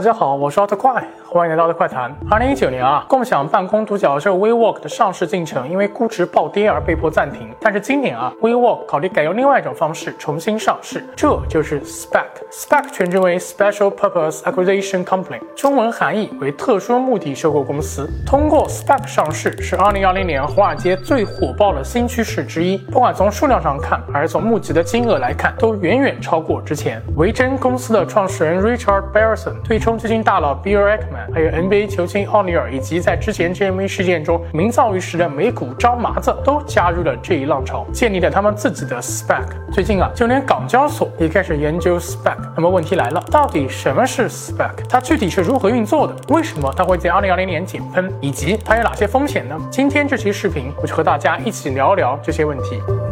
[0.00, 2.10] 大家好，我是奥特快，欢迎来到的快谈。
[2.30, 7.50] 二零一九年啊，共享办公独角兽 WeWork 的上市进程因为估值暴跌而被迫暂停。
[7.60, 12.24] 但是今年啊，WeWork 考虑改用另外一种方式重新上市，这就是 SPAC。
[12.50, 18.08] SPAC 全称为 Special Purpose Acquisition Company，中文含义为特殊目的收购公司。
[18.24, 22.78] 通过 SPAC 上市是二零二零年华尔街最火爆的新趋势之一。
[22.90, 27.02] 不管从数量上看，还是从募集的金额来看，都远远超过之前。
[27.16, 39.44] 维珍公司的创始人 Richard Barrison 对冲基金大佬 Bill Ackman，还有 NBA 球星奥尼尔，以及在之前 GME 事件中名噪一时的美股张麻子，都加入了这一浪潮，建立了他们自己的 SPAC。
[39.72, 42.36] 最近啊，就连港交所也开始研究 SPAC。
[42.56, 44.70] 那么问题来了，到底什么是 SPAC？
[44.88, 46.14] 它具体是如何运作的？
[46.28, 48.12] 为什么它会在2020年井喷？
[48.20, 49.56] 以及它有哪些风险呢？
[49.70, 53.09] 今天这期视频，我就和大家一起聊聊这些问题。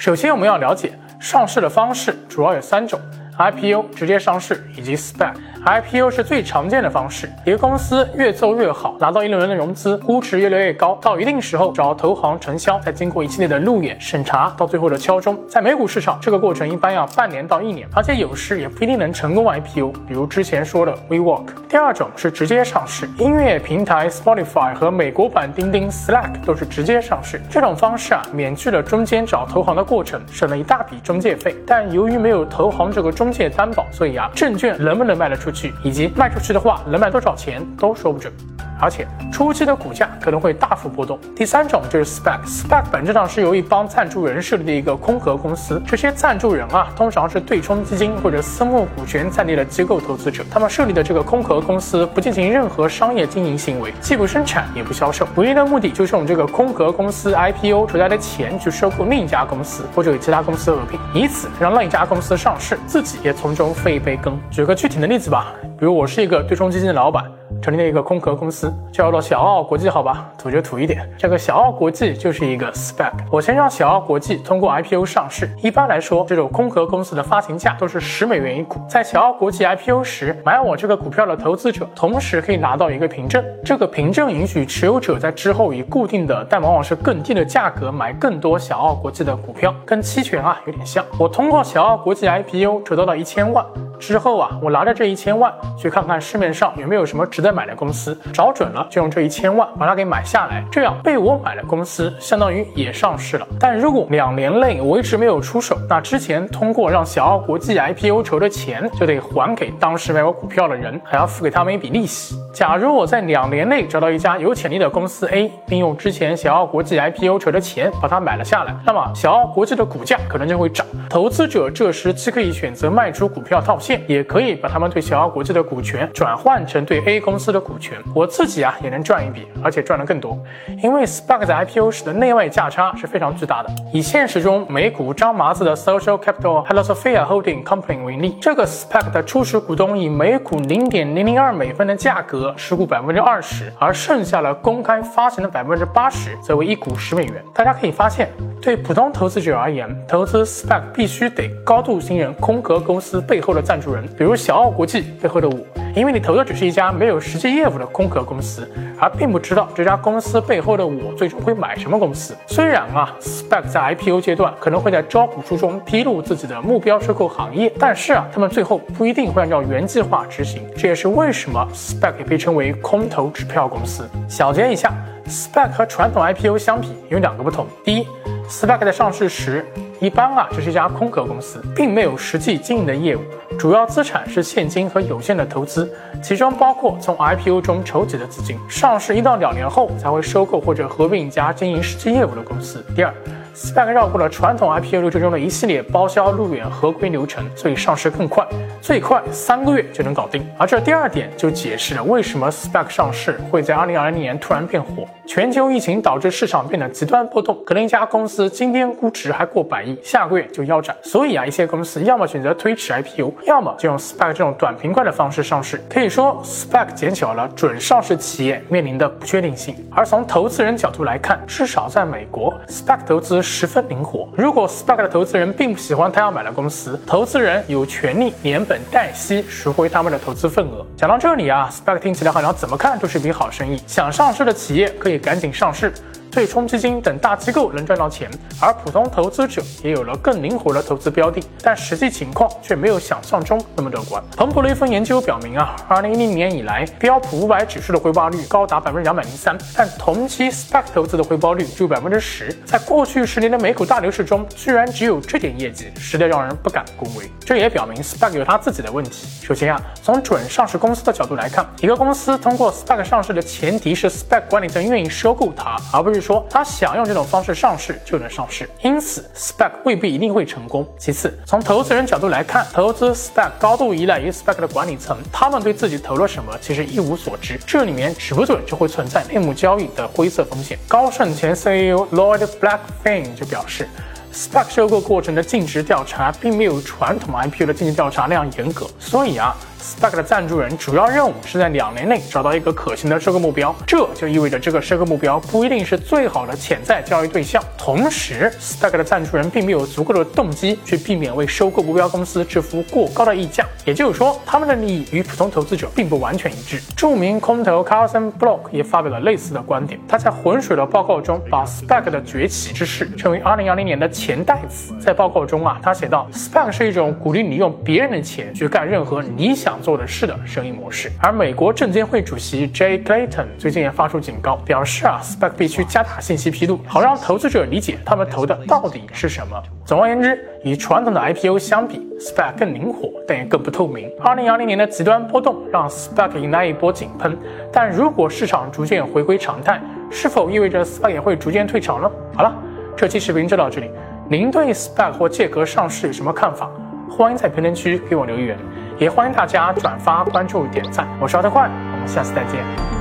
[0.00, 2.98] 首先，我们要了解上市的方式主要有三种。
[3.40, 5.32] ：IPO 直接上市以及 SPAC。
[5.64, 15.38] IPO 是最常见的方式，一个公司越做越好，拿到一轮的融资，估值越来越高，到一定时候找投行承销，再经过一系列的路演审查，到最后的敲钟。
[15.46, 19.92] 在美股市场，这个过程一般要半年到一年，而且有时也不一定能成功 IPO。
[20.08, 21.44] 比如之前说的 WeWork。
[21.68, 27.40] 第二种是直接上市，音乐平台 Spotify 和美国版钉钉 Slack 都是直接上市。
[27.50, 31.54] 这种方式啊，免去了中间找投行的过程，省了一大笔中介费。
[31.66, 35.50] 但由于没有投行这个中介担保，所以啊，证券能不能卖得出？
[35.50, 38.32] 去以及卖出去的话能卖多少钱都说不准，
[38.80, 41.18] 而且初期的股价可能会大幅波动。
[41.36, 64.38] 第三种就是 SPAC，SPAC 本质上是由一帮赞助人设立的一个空壳公司，这些赞助人啊通常是对冲基金或者私募股权在内的机构投资者，他们设立的这个空壳公司不进行任何商业经营行为，既不生产也不销售，唯一的目的就是用这个空壳公司 IPO 出来的钱去收购另一家公司或者与其他公司合并，以此让另一家公司上市，自己也从中分一杯羹。
[64.50, 65.54] 举个具体的例子吧。
[65.78, 67.24] 比如我是一个对冲基金的老板，
[67.62, 71.08] 成立了一个空壳公司，叫做小奥国际，好吧，土就土一点。
[71.18, 75.48] 这个小奥国际就是一个 SPAC，我先让小奥国际通过 IPO 上市。
[75.62, 78.80] 一般来说，这种空壳公司的发行价都是十美元一股。
[78.88, 91.04] 在小奥国际 IPO 时，买我这个股票的投资者，同时可以拿到一个凭证，这个凭证允许持有者在之后以固定的，但往往是更低的价格买更多小奥国际的股票，跟期权啊有点像。
[91.18, 93.64] 我通过小奥国际 IPO 筹到了一千万。
[93.98, 103.46] 之后啊，我拿着这一千万去看看市面上有没有什么值得买的公司，找准了就用这一千万把它给买下来，这样被我买的公司相当于也上市了。
[103.58, 112.36] 但如果两年内我一直没有出手，那之前通过让小奥国际 IPO 筹的钱就得还给当时买我股票的人，还要付给他们一笔利息。
[112.52, 124.00] 假如我在两年内找到一家有潜力的公司 A，并用之前小奥国际 IPO 筹的钱把它买了下来，那么小奥国际的股价可能就会涨，投资者这时既可以选择卖出股票套现。
[124.06, 130.38] 也可以把他们对小奥国际的股权转换成对 A 公司的股权，我自己啊也能赚一笔，而且赚得更多。
[130.82, 133.70] 因为 SPAC 在 IPO 时的内外价差是非常巨大的。
[133.92, 138.66] 以现实中美股张麻子的 Social Capital h e l o s o p h i a Holding Company 为例，这个
[138.66, 147.42] SPAC 的初始股东以每股零点零零二美分的价格持股百分之二十，而剩下了公开发行的百分之八十则为一股十美元。
[147.54, 148.28] 大家可以发现。
[148.62, 155.56] 对普通投资者而言，投资 SPAC 必须得高度信任空壳公司背后的赞助人，比如小奥国际背后的我，
[155.94, 158.68] 因为你投的只是一家没有实际业务的空壳公司，
[158.98, 162.36] 而并不知道这家公司背后的我最终会买什么公司。
[162.46, 170.62] 虽然啊，Spec 在 IPO 阶段可能会在招股书中披露自己的目标收购行业，但是啊，他们最后不一定会按照原计划执行。
[170.76, 174.08] 这也是为什么 Spec 也被称为空头支票公司。
[174.28, 174.92] 小结一下
[175.26, 178.06] ，Spec 和传统 IPO 相比有两个不同，第一。
[178.48, 179.64] ，Spec 在上市时，
[180.00, 183.20] 一般啊，这是一家空壳公司，并没有实际经营的业务，
[183.60, 188.58] 主要资产是现金和有限的投资，其中包括从 IPO 中筹集的资金。
[188.70, 192.82] 上市一到两年后才会收购或者合并一家经营实际业务的公司。
[192.96, 193.12] 第二。
[193.54, 198.46] SPAC 绕过了传统 IPO 流程中的一系列包销、路演、合规流程，所以上市更快，
[198.80, 200.46] 最快三个月就能搞定。
[200.56, 205.06] 而这第二点就解释了为什么 SPAC 上市会在2020年突然变火。
[205.26, 210.96] 全球疫情导致市场变得极端波动，可能一家公司今天估值还过百亿，下个月就腰斩。
[211.02, 215.80] 所以啊，一些公司要么选择推迟 IPO，要么就用 SPAC 这种短平快的方式上市。
[215.88, 219.76] 可以说，SPAC 减小了准上市企业面临的不确定性。
[219.90, 223.40] 而从投资人角度来看，至少在美国，SPAC 投资。
[223.50, 224.28] 十分灵活。
[224.36, 230.86] 如果 SPAC 的投资人并不喜欢他要买的公司，投资人有权利连本带息赎回他们的投资份额。
[230.96, 233.82] 讲到这里啊，SPAC 听起来好像怎么看都是一笔好生意。
[233.88, 235.92] 想上市的企业可以赶紧上市。
[236.30, 238.30] 对冲基金等大机构能赚到钱，
[238.60, 241.42] 而普通投资者也有了更灵活的投资标的。
[241.62, 244.22] 但实际情况却没有想象中那么乐观。
[244.36, 252.56] 彭博的一份研究表明啊，二零一零年以来，标普五百指数的回报率高达百分之两百零三，但同期 SPAC 投资的回报率只有百分之十。
[252.64, 257.30] 在过去十年的美股大牛市中，居然只有这点业绩，实在让人不敢恭维。
[257.44, 259.26] 这也表明 SPAC 有它自己的问题。
[259.42, 268.68] 首先啊，从准上市公司的角度来看，一个公司通过 SPAC 上市的前提是 SPAC 管理层愿意收购它，而不是说他想用这种方式上市就能上市。
[268.82, 270.86] 因此，SPAC 未必一定会成功。
[270.98, 280.78] 其次，从投资人角度来看，投资 SPAC 高度依赖于 SPAC 的管理层，他们对自己投了什么其实一无所知，这里面指不准就会存在内幕交易的灰色风险。
[280.86, 283.88] 高盛前 CEO Lloyd Blackfein 就表示。
[284.32, 289.56] SPAC 收购过程的尽职调查并没有传统 IPO 的尽职调查那样严格，所以啊。
[289.80, 297.62] SPAC 的赞助人主要任务是在两年内找到一个可行的收购目标，这就意味着这个收购目标不一定是最好的潜在交易对象。
[297.78, 306.80] 同时，SPAC 的赞助人并没有足够的动机去避免为收购目标公司支付过高的溢价，也就是说，他们的利益与普通投资者并不完全一致。
[306.94, 314.92] 著名空头 Carson Block 也发表了类似的观点，他在浑水的报告中把 SPAC 的崛起之势称为2020年的钱袋子。
[315.00, 319.69] 在报告中啊，他写道，SPAC 是一种鼓励你用别人的钱去干任何你想。
[319.70, 329.62] 想做的事的生意模式，而美国证监会主席 Jay Clayton 最近也发出警告，表示啊，SPAC 必须加大信息披露，好让投资者理解他们投的到底是什么。
[329.84, 334.10] 总而言之，与传统的 IPO 相比，SPAC 更灵活，但也更不透明。
[334.20, 337.38] 二零二零年的极端波动让 SPAC 迎来一波井喷，
[337.72, 339.80] 但如果市场逐渐回归常态，
[340.10, 342.10] 是否意味着 SPAC 也会逐渐退潮呢？
[342.34, 342.52] 好了，
[342.96, 343.88] 这期视频就到这里，
[344.28, 346.68] 您对 SPAC 或借壳上市有什么看法？
[347.08, 348.58] 欢迎在评论区给我留言。
[349.00, 351.08] 也欢迎大家转发、关注、点赞。
[351.18, 352.99] 我是奥特快，我们下次再见。